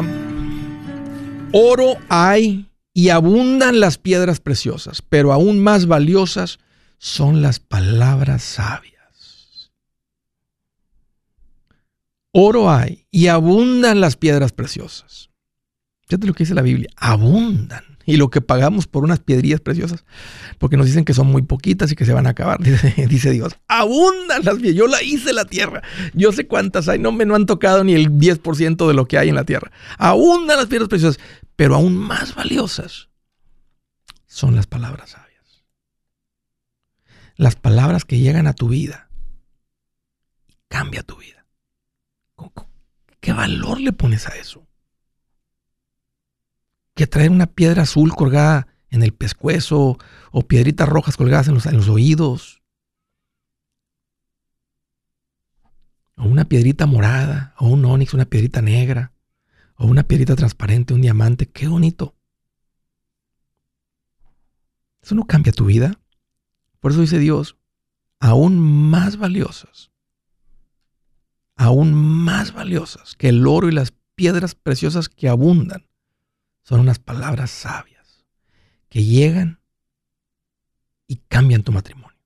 [1.51, 6.57] oro hay y abundan las piedras preciosas, pero aún más valiosas
[6.99, 9.73] son las palabras sabias.
[12.31, 15.29] Oro hay y abundan las piedras preciosas.
[16.07, 20.03] Fíjate lo que dice la Biblia, abundan y lo que pagamos por unas piedrillas preciosas,
[20.57, 22.59] porque nos dicen que son muy poquitas y que se van a acabar,
[23.07, 23.55] dice, Dios.
[23.67, 25.83] Abundan las piedras, yo la hice la tierra,
[26.15, 29.19] yo sé cuántas hay, no me no han tocado ni el 10% de lo que
[29.19, 29.71] hay en la tierra.
[29.99, 31.19] Abundan las piedras preciosas,
[31.55, 33.09] pero aún más valiosas
[34.25, 35.63] son las palabras sabias.
[37.35, 39.11] Las palabras que llegan a tu vida
[40.47, 41.45] y cambia tu vida.
[43.19, 44.58] ¿Qué valor le pones a eso?
[46.99, 49.97] Que traer una piedra azul colgada en el pescuezo
[50.33, 52.61] o piedritas rojas colgadas en los, oídos.
[56.17, 59.13] O una piedrita morada, o un onix, una piedrita negra,
[59.77, 61.45] o una piedrita transparente, un diamante.
[61.45, 62.17] Qué bonito.
[65.01, 66.01] Eso no cambia tu vida.
[66.81, 67.55] Por eso dice Dios,
[68.19, 69.89] aún más valiosas,
[71.55, 75.88] aún más valiosas que el oro y las piedras preciosas que abundan
[76.69, 78.27] son unas palabras sabias
[78.89, 79.59] que llegan
[81.07, 82.23] y cambian tu matrimonio.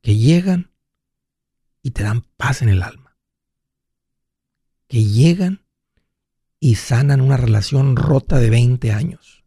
[0.00, 0.72] Que llegan
[1.82, 3.18] y te dan paz en el alma.
[4.88, 5.66] Que llegan
[6.60, 9.44] y sanan una relación rota de 20 años.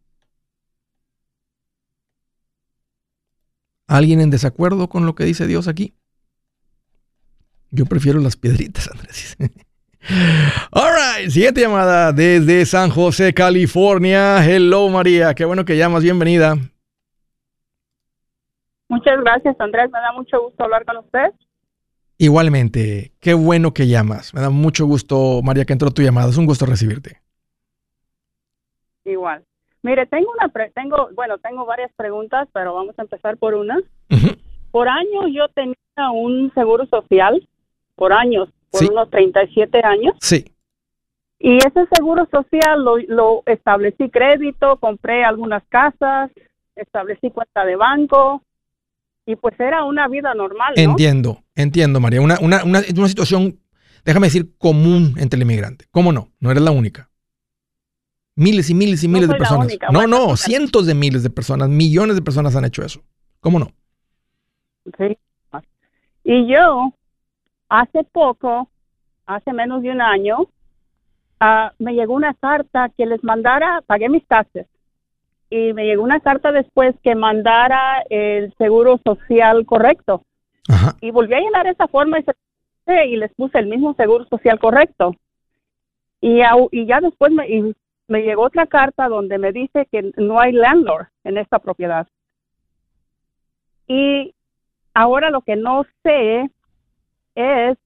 [3.88, 5.96] ¿Alguien en desacuerdo con lo que dice Dios aquí?
[7.72, 9.36] Yo prefiero las piedritas, Andrés.
[10.70, 14.42] All right, siguiente llamada desde San José, California.
[14.42, 15.34] Hello, María.
[15.34, 16.02] Qué bueno que llamas.
[16.02, 16.56] Bienvenida.
[18.88, 19.90] Muchas gracias, Andrés.
[19.92, 21.30] Me da mucho gusto hablar con usted.
[22.16, 24.32] Igualmente, qué bueno que llamas.
[24.32, 26.30] Me da mucho gusto, María, que entró tu llamada.
[26.30, 27.20] Es un gusto recibirte.
[29.04, 29.44] Igual.
[29.82, 33.78] Mire, tengo una, tengo, bueno, tengo varias preguntas, pero vamos a empezar por una.
[34.70, 35.74] Por años yo tenía
[36.12, 37.46] un seguro social,
[37.94, 40.14] por años, por unos 37 años.
[40.20, 40.44] Sí.
[41.38, 46.30] Y ese seguro social lo, lo establecí crédito, compré algunas casas,
[46.74, 48.42] establecí cuenta de banco,
[49.28, 50.72] y pues era una vida normal.
[50.74, 50.82] ¿no?
[50.82, 52.22] Entiendo, entiendo, María.
[52.22, 53.60] Una, una, una, una, situación,
[54.02, 55.84] déjame decir, común entre el inmigrante.
[55.90, 56.30] ¿Cómo no?
[56.40, 57.10] No eres la única.
[58.34, 59.68] Miles y miles y miles de personas.
[59.92, 63.02] No, no, cientos de miles de personas, millones de personas han hecho eso.
[63.40, 63.70] ¿Cómo no?
[64.96, 65.18] Sí.
[66.24, 66.94] Y yo,
[67.68, 68.68] hace poco,
[69.26, 70.40] hace menos de un año,
[71.40, 74.66] uh, me llegó una carta que les mandara, pagué mis taxes
[75.50, 80.22] y me llegó una carta después que mandara el seguro social correcto.
[81.00, 82.24] Y volví a llenar esa forma y,
[82.86, 85.14] y, les puse el mismo seguro social correcto.
[86.20, 86.42] Y,
[86.72, 87.72] y ya después me,
[88.06, 92.06] me llegó otra carta donde me dice que no hay landlord en esta propiedad.
[93.86, 94.34] Y
[94.92, 96.50] ahora lo que no sé
[97.38, 97.78] es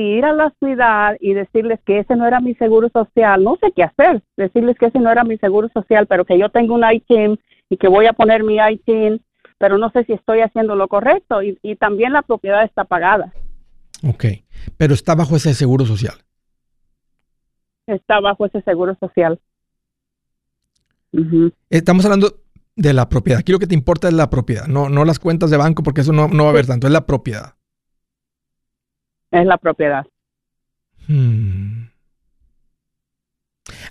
[0.00, 3.72] ir a la ciudad y decirles que ese no era mi seguro social, no sé
[3.74, 6.84] qué hacer, decirles que ese no era mi seguro social, pero que yo tengo un
[6.90, 7.38] ITIN
[7.68, 9.20] y que voy a poner mi ITIN,
[9.58, 13.32] pero no sé si estoy haciendo lo correcto y, también la propiedad está pagada.
[14.06, 14.24] Ok,
[14.76, 16.14] pero está bajo ese seguro social.
[17.86, 19.40] Está bajo ese seguro social.
[21.70, 22.34] Estamos hablando
[22.76, 23.40] de la propiedad.
[23.40, 26.02] Aquí lo que te importa es la propiedad, no, no las cuentas de banco, porque
[26.02, 27.57] eso no, no va a haber tanto, es la propiedad
[29.30, 30.06] es la propiedad.
[31.06, 31.88] Hmm.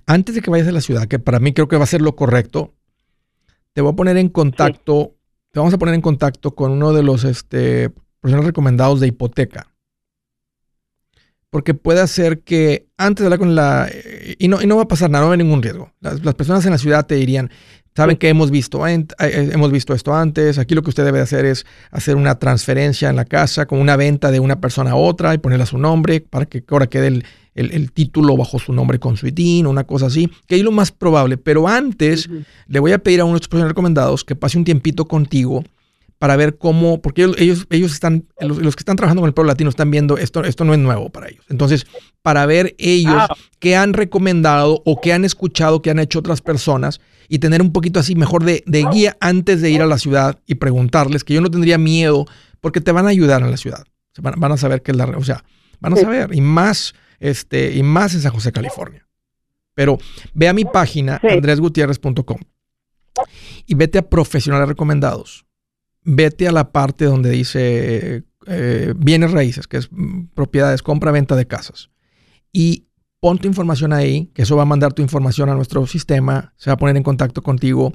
[0.06, 2.02] Antes de que vayas a la ciudad, que para mí creo que va a ser
[2.02, 2.74] lo correcto,
[3.74, 5.16] te voy a poner en contacto,
[5.52, 9.74] te vamos a poner en contacto con uno de los este, profesionales recomendados de hipoteca.
[11.50, 13.90] Porque puede hacer que antes de hablar con la...
[14.38, 15.92] Y no, y no va a pasar nada, no hay ningún riesgo.
[16.02, 17.50] Las, las personas en la ciudad te dirían,
[17.98, 20.60] Saben que hemos visto, eh, hemos visto esto antes.
[20.60, 23.96] Aquí lo que usted debe hacer es hacer una transferencia en la casa con una
[23.96, 27.24] venta de una persona a otra y ponerle a su nombre para que ahora quede
[27.56, 30.72] el, título bajo su nombre con su ITIN o una cosa así, que es lo
[30.72, 31.38] más probable.
[31.38, 32.30] Pero antes
[32.68, 35.64] le voy a pedir a uno de estos recomendados que pase un tiempito contigo
[36.20, 39.70] para ver cómo, porque ellos, ellos están, los, que están trabajando con el pueblo latino
[39.70, 41.46] están viendo esto, esto no es nuevo para ellos.
[41.50, 41.86] Entonces,
[42.22, 43.36] para ver ellos ah.
[43.60, 47.00] qué han recomendado o qué han escuchado que han hecho otras personas
[47.30, 50.56] y tener un poquito así mejor de, guía antes de ir a la ciudad y
[50.56, 52.26] preguntarles, que yo no tendría miedo,
[52.62, 53.84] porque te van a ayudar en la ciudad.
[54.20, 55.44] Van, a saber que es la, o sea,
[55.80, 59.06] van a saber, y más, este, y más en San José, California.
[59.76, 60.00] Pero
[60.34, 62.40] ve a mi página, andresgutierrez.com,
[63.68, 65.47] y vete a profesionales recomendados.
[66.10, 71.36] Vete a la parte donde dice eh, bienes raíces, que es mm, propiedades, compra, venta
[71.36, 71.90] de casas.
[72.54, 72.88] Y
[73.20, 76.70] pon tu información ahí, que eso va a mandar tu información a nuestro sistema, se
[76.70, 77.94] va a poner en contacto contigo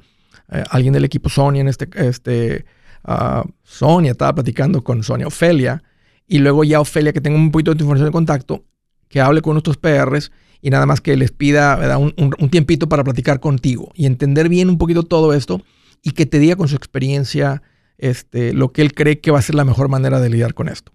[0.51, 2.67] eh, alguien del equipo Sonia, en este, este
[3.09, 5.83] uh, Sonia estaba platicando con Sonia Ofelia,
[6.27, 8.67] y luego ya Ofelia, que tenga un poquito de tu información de contacto,
[9.09, 13.05] que hable con nuestros PRs y nada más que les pida un, un, tiempito para
[13.05, 15.63] platicar contigo y entender bien un poquito todo esto
[16.03, 17.63] y que te diga con su experiencia
[18.03, 20.69] este, lo que él cree que va a ser la mejor manera de lidiar con
[20.69, 20.93] esto.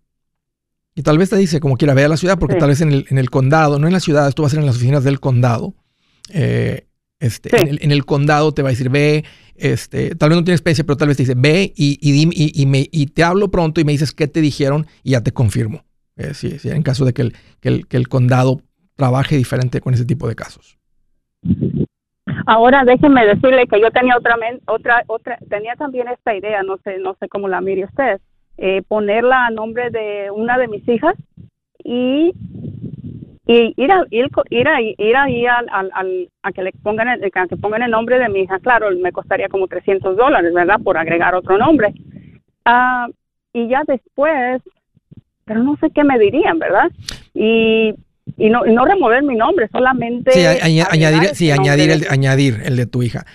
[0.94, 2.92] Y tal vez te dice, como quiera, ve a la ciudad, porque tal vez en
[2.92, 5.06] el, en el, condado, no en la ciudad, esto va a ser en las oficinas
[5.06, 5.74] del condado.
[6.34, 6.86] Eh,
[7.20, 9.24] este, en, el, condado te va a decir, ve,
[9.56, 12.66] este, tal vez no tiene experiencia, pero tal vez te dice, ve y, y, y,
[12.66, 15.86] me, y te hablo pronto y me dices qué te dijeron y ya te confirmo.
[16.18, 18.62] Eh, sí, sí, en caso de que el, que el, que el condado
[18.98, 20.78] trabaje diferente con ese tipo de casos.
[22.50, 24.38] Ahora déjenme decirle que yo tenía otra,
[24.68, 28.22] otra, otra, tenía también esta idea, no sé, no sé cómo la mire usted
[28.58, 31.14] eh, ponerla a nombre de una de mis hijas
[31.84, 32.32] y,
[33.48, 37.32] y ir, a, ir, ir, a, ir ahí al, al, a que le pongan el,
[37.32, 38.60] que pongan el nombre de mi hija.
[38.60, 40.80] Claro, me costaría como 300 dólares, ¿verdad?
[40.82, 41.94] Por agregar otro nombre.
[42.64, 43.08] Ah,
[43.52, 44.62] y ya después,
[45.44, 46.90] pero no sé qué me dirían, ¿verdad?
[47.34, 47.94] Y
[48.38, 52.76] y no, y no remover mi nombre, solamente sí, añadir, sí, añadir el, añadir el
[52.76, 53.26] de tu hija.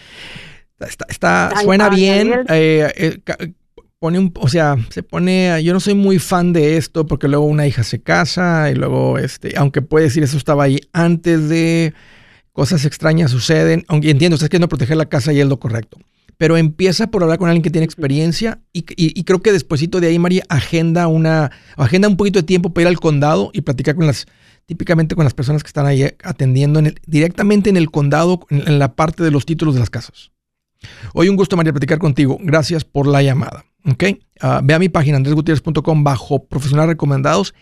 [0.81, 2.45] Está, está suena bien.
[2.49, 3.53] Eh, eh,
[3.99, 7.45] pone un, o sea, se pone, yo no soy muy fan de esto porque luego
[7.45, 11.95] una hija se casa y luego, este, aunque puede decir eso estaba ahí antes de,
[12.53, 15.99] cosas extrañas suceden, aunque entiendo, ustedes quieren proteger la casa y es lo correcto.
[16.39, 18.83] pero empieza por hablar con alguien que tiene experiencia y,
[19.23, 22.89] creo que despuesito de ahí, María, agenda una, agenda un poquito de tiempo para ir
[22.89, 24.27] al condado y platicar con las,
[24.67, 29.23] típicamente con las personas que están ahí atendiendo directamente en el condado, en, la parte
[29.23, 30.33] de los títulos de las casas.
[31.15, 32.39] Hoy un gusto, María, platicar contigo.
[32.41, 33.65] Gracias por la llamada.
[33.91, 34.05] ¿Ok?
[34.41, 37.55] Ah, ve a mi página, andresgutierrez.com, bajo profesionales recomendados.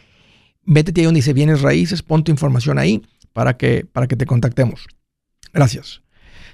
[0.65, 4.27] Métete ahí donde dice bienes raíces, pon tu información ahí para que, para que te
[4.27, 4.87] contactemos.
[5.53, 6.03] Gracias.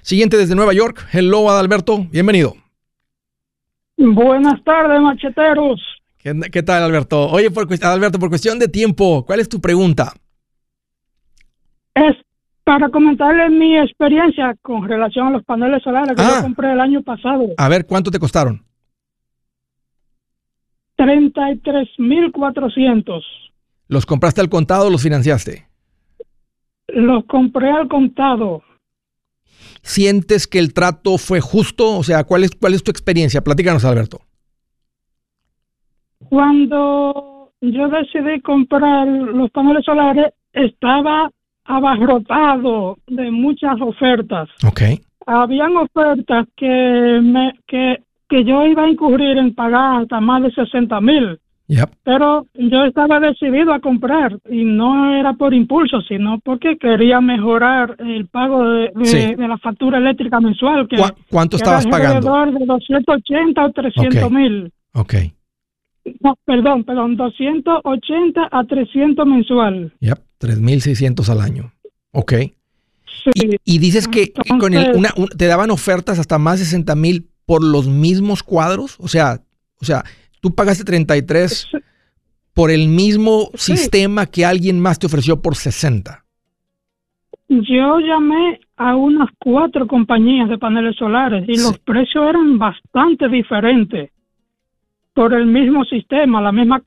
[0.01, 1.05] Siguiente desde Nueva York.
[1.11, 2.05] Hello, Adalberto.
[2.11, 2.55] Bienvenido.
[3.97, 5.81] Buenas tardes, macheteros.
[6.17, 7.29] ¿Qué, tal, Alberto?
[7.29, 10.13] Oye, por, Adalberto, por cuestión de tiempo, ¿cuál es tu pregunta?
[11.97, 12.15] Es
[12.63, 16.41] para comentarles mi experiencia con relación a los paneles solares que yo ah.
[16.41, 17.47] compré el año pasado.
[17.57, 18.63] A ver, ¿cuánto te costaron?
[20.97, 23.25] 33,400.
[23.87, 25.65] ¿Los compraste al contado o los financiaste?
[26.89, 28.63] Los compré al contado.
[29.81, 31.97] ¿Sientes que el trato fue justo?
[31.97, 33.41] O sea, ¿cuál es, cuál es tu experiencia?
[33.41, 34.19] Platícanos, Alberto.
[36.29, 41.31] Cuando yo decidí comprar los paneles solares, estaba
[41.67, 44.49] abarrotado de muchas ofertas.
[44.65, 44.81] Ok.
[45.25, 50.51] Habían ofertas que, me, que, que yo iba a incurrir en pagar hasta más de
[50.51, 51.39] 60 mil.
[52.03, 57.95] Pero yo estaba decidido a comprar y no era por impulso, sino porque quería mejorar
[57.99, 60.87] el pago de, la factura eléctrica mensual.
[60.87, 60.95] Que,
[61.29, 62.33] ¿Cuánto estabas pagando?
[62.33, 64.71] Alrededor de 280 o 300 mil.
[64.93, 65.15] Ok.
[66.21, 69.93] No, perdón, perdón, 280 a 300 mensual.
[69.99, 71.73] Yep, 3.600 al año.
[72.11, 72.33] Ok.
[73.23, 73.57] Sí.
[73.63, 77.63] Y, dices que con el, una, te daban ofertas hasta más de 60 mil por
[77.63, 78.97] los mismos cuadros.
[78.99, 79.41] O sea,
[79.81, 80.03] o sea,
[80.41, 81.67] tú pagaste 33
[82.53, 86.23] por el mismo sistema que alguien más te ofreció por 60.
[87.49, 94.11] Yo llamé a unas cuatro compañías de paneles solares y los precios eran bastante diferentes
[95.17, 96.79] por el mismo sistema, la misma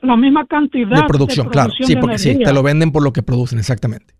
[0.00, 3.22] la misma cantidad de producción, claro, sí, porque sí, te lo venden por lo que
[3.22, 4.14] producen, exactamente.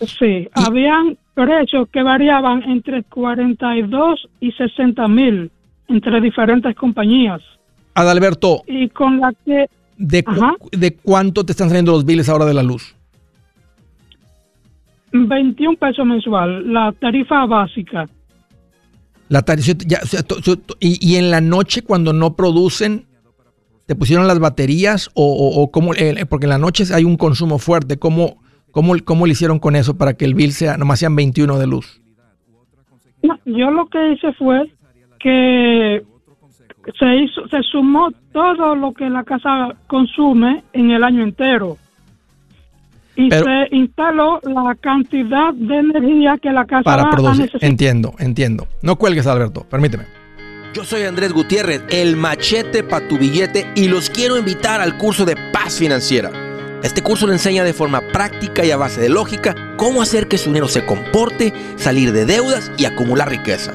[0.00, 5.48] Sí, habían precios que variaban entre 42 y 60 mil
[5.86, 7.40] entre diferentes compañías.
[7.94, 8.64] Adalberto.
[8.66, 9.68] Y con la que...
[9.96, 10.24] De,
[10.72, 12.96] ¿De cuánto te están saliendo los biles ahora de la luz?
[15.12, 18.08] 21 pesos mensual, la tarifa básica.
[19.30, 19.74] La tarifa,
[20.80, 23.06] y, en la noche cuando no producen,
[23.86, 25.94] ¿te pusieron las baterías o, o, cómo?
[25.94, 27.96] Eh, porque en la noche hay un consumo fuerte.
[27.96, 31.60] ¿Cómo, cómo, ¿Cómo le hicieron con eso para que el bill sea, nomás sean 21
[31.60, 32.02] de luz?
[33.44, 34.68] yo lo que hice fue
[35.20, 36.02] que
[36.98, 41.76] se hizo, se sumó todo lo que la casa consume en el año entero
[43.20, 47.50] y se instaló la cantidad de energía que la casa para producir.
[47.60, 48.66] Entiendo, entiendo.
[48.82, 50.04] No cuelgues, Alberto, permíteme.
[50.72, 55.24] Yo soy Andrés Gutiérrez, el machete para tu billete y los quiero invitar al curso
[55.24, 56.30] de paz financiera.
[56.82, 60.38] Este curso le enseña de forma práctica y a base de lógica cómo hacer que
[60.38, 63.74] su dinero se comporte, salir de deudas y acumular riqueza.